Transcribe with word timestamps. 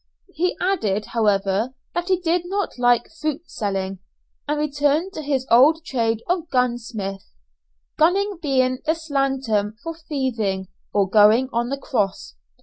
He 0.33 0.57
added, 0.59 1.05
however, 1.13 1.75
that 1.93 2.07
he 2.07 2.19
did 2.19 2.41
not 2.45 2.79
like 2.79 3.11
fruit 3.21 3.43
selling, 3.51 3.99
and 4.47 4.57
returned 4.57 5.13
to 5.13 5.21
his 5.21 5.45
old 5.51 5.85
trade 5.85 6.23
of 6.27 6.49
"gunsmith," 6.49 7.29
gunning 7.99 8.39
being 8.41 8.79
the 8.87 8.95
slang 8.95 9.41
term 9.43 9.75
for 9.83 9.95
thieving, 9.95 10.69
or 10.91 11.07
going 11.07 11.49
on 11.53 11.69
the 11.69 11.77
cross. 11.77 12.33